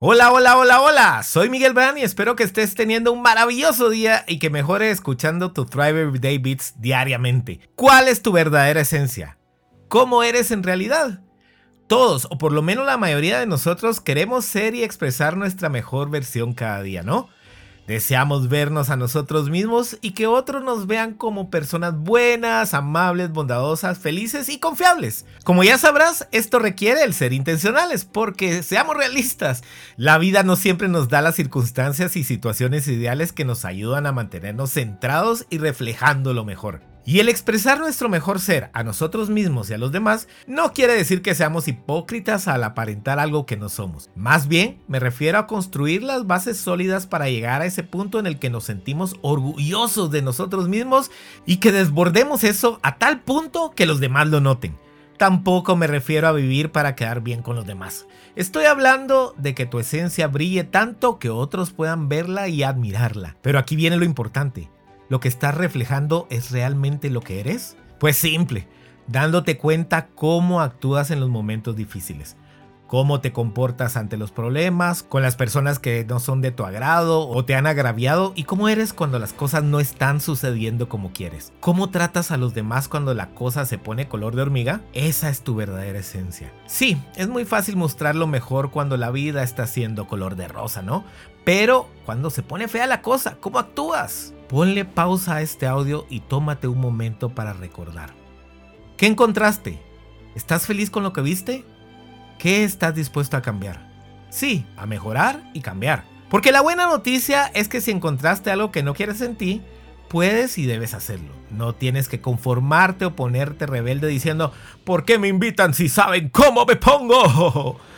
Hola, 0.00 0.30
hola, 0.30 0.56
hola, 0.56 0.80
hola. 0.80 1.22
Soy 1.24 1.50
Miguel 1.50 1.72
Brand 1.72 1.98
y 1.98 2.02
espero 2.02 2.36
que 2.36 2.44
estés 2.44 2.76
teniendo 2.76 3.10
un 3.10 3.20
maravilloso 3.20 3.90
día 3.90 4.24
y 4.28 4.38
que 4.38 4.48
mejore 4.48 4.92
escuchando 4.92 5.52
tu 5.52 5.64
Thrive 5.64 6.02
Everyday 6.02 6.38
Beats 6.38 6.80
diariamente. 6.80 7.58
¿Cuál 7.74 8.06
es 8.06 8.22
tu 8.22 8.30
verdadera 8.30 8.82
esencia? 8.82 9.38
¿Cómo 9.88 10.22
eres 10.22 10.52
en 10.52 10.62
realidad? 10.62 11.24
Todos, 11.88 12.28
o 12.30 12.38
por 12.38 12.52
lo 12.52 12.62
menos 12.62 12.86
la 12.86 12.96
mayoría 12.96 13.40
de 13.40 13.46
nosotros, 13.46 14.00
queremos 14.00 14.44
ser 14.44 14.76
y 14.76 14.84
expresar 14.84 15.36
nuestra 15.36 15.68
mejor 15.68 16.10
versión 16.10 16.54
cada 16.54 16.80
día, 16.80 17.02
¿no? 17.02 17.28
Deseamos 17.88 18.50
vernos 18.50 18.90
a 18.90 18.96
nosotros 18.96 19.48
mismos 19.48 19.96
y 20.02 20.10
que 20.10 20.26
otros 20.26 20.62
nos 20.62 20.86
vean 20.86 21.14
como 21.14 21.48
personas 21.48 21.96
buenas, 21.96 22.74
amables, 22.74 23.32
bondadosas, 23.32 23.98
felices 23.98 24.50
y 24.50 24.58
confiables. 24.58 25.24
Como 25.42 25.64
ya 25.64 25.78
sabrás, 25.78 26.28
esto 26.30 26.58
requiere 26.58 27.02
el 27.02 27.14
ser 27.14 27.32
intencionales, 27.32 28.04
porque 28.04 28.62
seamos 28.62 28.94
realistas, 28.94 29.64
la 29.96 30.18
vida 30.18 30.42
no 30.42 30.56
siempre 30.56 30.88
nos 30.88 31.08
da 31.08 31.22
las 31.22 31.36
circunstancias 31.36 32.14
y 32.16 32.24
situaciones 32.24 32.86
ideales 32.88 33.32
que 33.32 33.46
nos 33.46 33.64
ayudan 33.64 34.06
a 34.06 34.12
mantenernos 34.12 34.70
centrados 34.70 35.46
y 35.48 35.56
reflejando 35.56 36.34
lo 36.34 36.44
mejor. 36.44 36.87
Y 37.08 37.20
el 37.20 37.30
expresar 37.30 37.78
nuestro 37.78 38.10
mejor 38.10 38.38
ser 38.38 38.68
a 38.74 38.82
nosotros 38.82 39.30
mismos 39.30 39.70
y 39.70 39.72
a 39.72 39.78
los 39.78 39.92
demás 39.92 40.28
no 40.46 40.74
quiere 40.74 40.92
decir 40.92 41.22
que 41.22 41.34
seamos 41.34 41.66
hipócritas 41.66 42.48
al 42.48 42.62
aparentar 42.62 43.18
algo 43.18 43.46
que 43.46 43.56
no 43.56 43.70
somos. 43.70 44.10
Más 44.14 44.46
bien, 44.46 44.82
me 44.88 45.00
refiero 45.00 45.38
a 45.38 45.46
construir 45.46 46.02
las 46.02 46.26
bases 46.26 46.58
sólidas 46.58 47.06
para 47.06 47.30
llegar 47.30 47.62
a 47.62 47.64
ese 47.64 47.82
punto 47.82 48.18
en 48.18 48.26
el 48.26 48.38
que 48.38 48.50
nos 48.50 48.64
sentimos 48.64 49.16
orgullosos 49.22 50.10
de 50.10 50.20
nosotros 50.20 50.68
mismos 50.68 51.10
y 51.46 51.56
que 51.60 51.72
desbordemos 51.72 52.44
eso 52.44 52.78
a 52.82 52.98
tal 52.98 53.22
punto 53.22 53.72
que 53.74 53.86
los 53.86 54.00
demás 54.00 54.28
lo 54.28 54.42
noten. 54.42 54.76
Tampoco 55.16 55.76
me 55.76 55.86
refiero 55.86 56.28
a 56.28 56.32
vivir 56.32 56.72
para 56.72 56.94
quedar 56.94 57.22
bien 57.22 57.40
con 57.40 57.56
los 57.56 57.66
demás. 57.66 58.04
Estoy 58.36 58.66
hablando 58.66 59.34
de 59.38 59.54
que 59.54 59.64
tu 59.64 59.78
esencia 59.78 60.28
brille 60.28 60.64
tanto 60.64 61.18
que 61.18 61.30
otros 61.30 61.70
puedan 61.70 62.10
verla 62.10 62.48
y 62.48 62.64
admirarla. 62.64 63.38
Pero 63.40 63.58
aquí 63.58 63.76
viene 63.76 63.96
lo 63.96 64.04
importante 64.04 64.68
lo 65.08 65.20
que 65.20 65.28
estás 65.28 65.54
reflejando 65.54 66.26
es 66.30 66.50
realmente 66.50 67.10
lo 67.10 67.20
que 67.20 67.40
eres? 67.40 67.76
Pues 67.98 68.16
simple, 68.16 68.68
dándote 69.06 69.56
cuenta 69.56 70.08
cómo 70.08 70.60
actúas 70.60 71.10
en 71.10 71.20
los 71.20 71.30
momentos 71.30 71.76
difíciles, 71.76 72.36
cómo 72.86 73.20
te 73.20 73.32
comportas 73.32 73.96
ante 73.96 74.16
los 74.16 74.30
problemas, 74.30 75.02
con 75.02 75.22
las 75.22 75.36
personas 75.36 75.78
que 75.78 76.04
no 76.04 76.20
son 76.20 76.40
de 76.40 76.52
tu 76.52 76.64
agrado 76.64 77.28
o 77.28 77.44
te 77.44 77.54
han 77.54 77.66
agraviado 77.66 78.32
y 78.36 78.44
cómo 78.44 78.68
eres 78.68 78.92
cuando 78.92 79.18
las 79.18 79.32
cosas 79.32 79.64
no 79.64 79.80
están 79.80 80.20
sucediendo 80.20 80.88
como 80.88 81.12
quieres. 81.12 81.52
Cómo 81.60 81.90
tratas 81.90 82.30
a 82.30 82.36
los 82.36 82.54
demás 82.54 82.88
cuando 82.88 83.14
la 83.14 83.30
cosa 83.30 83.66
se 83.66 83.78
pone 83.78 84.08
color 84.08 84.36
de 84.36 84.42
hormiga. 84.42 84.80
Esa 84.92 85.28
es 85.28 85.42
tu 85.42 85.54
verdadera 85.54 85.98
esencia. 85.98 86.52
Sí, 86.66 87.00
es 87.16 87.28
muy 87.28 87.44
fácil 87.44 87.76
mostrar 87.76 88.14
lo 88.14 88.26
mejor 88.26 88.70
cuando 88.70 88.96
la 88.96 89.10
vida 89.10 89.42
está 89.42 89.66
siendo 89.66 90.06
color 90.06 90.36
de 90.36 90.48
rosa, 90.48 90.82
¿no? 90.82 91.04
Pero 91.44 91.88
cuando 92.04 92.30
se 92.30 92.42
pone 92.42 92.68
fea 92.68 92.86
la 92.86 93.02
cosa, 93.02 93.36
¿cómo 93.40 93.58
actúas? 93.58 94.34
Ponle 94.48 94.86
pausa 94.86 95.36
a 95.36 95.42
este 95.42 95.66
audio 95.66 96.06
y 96.08 96.20
tómate 96.20 96.68
un 96.68 96.80
momento 96.80 97.28
para 97.28 97.52
recordar. 97.52 98.14
¿Qué 98.96 99.06
encontraste? 99.06 99.78
¿Estás 100.34 100.66
feliz 100.66 100.90
con 100.90 101.02
lo 101.02 101.12
que 101.12 101.20
viste? 101.20 101.64
¿Qué 102.38 102.64
estás 102.64 102.94
dispuesto 102.94 103.36
a 103.36 103.42
cambiar? 103.42 103.88
Sí, 104.30 104.64
a 104.76 104.86
mejorar 104.86 105.50
y 105.52 105.60
cambiar. 105.60 106.04
Porque 106.30 106.52
la 106.52 106.62
buena 106.62 106.86
noticia 106.86 107.46
es 107.54 107.68
que 107.68 107.80
si 107.80 107.90
encontraste 107.90 108.50
algo 108.50 108.72
que 108.72 108.82
no 108.82 108.94
quieres 108.94 109.20
en 109.20 109.36
ti, 109.36 109.62
puedes 110.08 110.56
y 110.56 110.64
debes 110.64 110.94
hacerlo. 110.94 111.32
No 111.50 111.74
tienes 111.74 112.08
que 112.08 112.20
conformarte 112.22 113.04
o 113.04 113.14
ponerte 113.14 113.66
rebelde 113.66 114.08
diciendo, 114.08 114.52
¿por 114.84 115.04
qué 115.04 115.18
me 115.18 115.28
invitan 115.28 115.74
si 115.74 115.90
saben 115.90 116.30
cómo 116.30 116.64
me 116.64 116.76
pongo? 116.76 117.78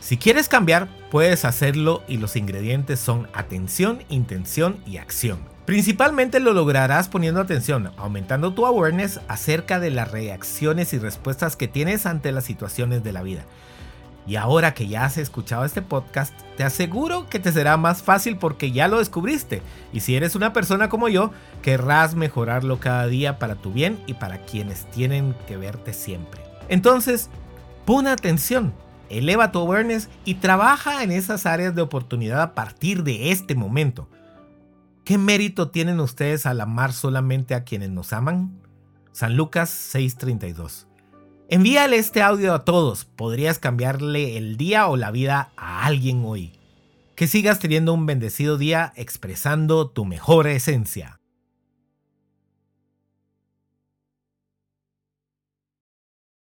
Si 0.00 0.16
quieres 0.16 0.48
cambiar, 0.48 0.88
puedes 1.10 1.44
hacerlo 1.44 2.02
y 2.08 2.16
los 2.16 2.34
ingredientes 2.34 2.98
son 2.98 3.28
atención, 3.34 4.02
intención 4.08 4.82
y 4.86 4.96
acción. 4.96 5.49
Principalmente 5.70 6.40
lo 6.40 6.52
lograrás 6.52 7.08
poniendo 7.08 7.40
atención, 7.40 7.92
aumentando 7.96 8.52
tu 8.52 8.66
awareness 8.66 9.20
acerca 9.28 9.78
de 9.78 9.90
las 9.90 10.10
reacciones 10.10 10.92
y 10.92 10.98
respuestas 10.98 11.54
que 11.54 11.68
tienes 11.68 12.06
ante 12.06 12.32
las 12.32 12.42
situaciones 12.42 13.04
de 13.04 13.12
la 13.12 13.22
vida. 13.22 13.44
Y 14.26 14.34
ahora 14.34 14.74
que 14.74 14.88
ya 14.88 15.04
has 15.04 15.16
escuchado 15.16 15.64
este 15.64 15.80
podcast, 15.80 16.34
te 16.56 16.64
aseguro 16.64 17.28
que 17.28 17.38
te 17.38 17.52
será 17.52 17.76
más 17.76 18.02
fácil 18.02 18.36
porque 18.36 18.72
ya 18.72 18.88
lo 18.88 18.98
descubriste. 18.98 19.62
Y 19.92 20.00
si 20.00 20.16
eres 20.16 20.34
una 20.34 20.52
persona 20.52 20.88
como 20.88 21.08
yo, 21.08 21.30
querrás 21.62 22.16
mejorarlo 22.16 22.80
cada 22.80 23.06
día 23.06 23.38
para 23.38 23.54
tu 23.54 23.72
bien 23.72 23.96
y 24.08 24.14
para 24.14 24.38
quienes 24.38 24.90
tienen 24.90 25.36
que 25.46 25.56
verte 25.56 25.92
siempre. 25.92 26.40
Entonces, 26.68 27.30
pon 27.84 28.08
atención, 28.08 28.74
eleva 29.08 29.52
tu 29.52 29.60
awareness 29.60 30.08
y 30.24 30.34
trabaja 30.34 31.04
en 31.04 31.12
esas 31.12 31.46
áreas 31.46 31.76
de 31.76 31.82
oportunidad 31.82 32.42
a 32.42 32.54
partir 32.56 33.04
de 33.04 33.30
este 33.30 33.54
momento. 33.54 34.08
¿Qué 35.10 35.18
mérito 35.18 35.70
tienen 35.70 35.98
ustedes 35.98 36.46
al 36.46 36.60
amar 36.60 36.92
solamente 36.92 37.56
a 37.56 37.64
quienes 37.64 37.90
nos 37.90 38.12
aman? 38.12 38.62
San 39.10 39.36
Lucas 39.36 39.68
6:32. 39.92 40.86
Envíale 41.48 41.96
este 41.96 42.22
audio 42.22 42.54
a 42.54 42.64
todos. 42.64 43.06
Podrías 43.06 43.58
cambiarle 43.58 44.36
el 44.36 44.56
día 44.56 44.86
o 44.86 44.96
la 44.96 45.10
vida 45.10 45.50
a 45.56 45.84
alguien 45.84 46.22
hoy. 46.24 46.52
Que 47.16 47.26
sigas 47.26 47.58
teniendo 47.58 47.92
un 47.92 48.06
bendecido 48.06 48.56
día 48.56 48.92
expresando 48.94 49.88
tu 49.90 50.04
mejor 50.04 50.46
esencia. 50.46 51.19